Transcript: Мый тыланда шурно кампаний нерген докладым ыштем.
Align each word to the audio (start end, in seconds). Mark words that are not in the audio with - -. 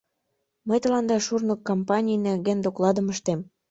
Мый 0.67 0.79
тыланда 0.83 1.17
шурно 1.25 1.53
кампаний 1.69 2.19
нерген 2.27 2.59
докладым 2.65 3.07
ыштем. 3.13 3.39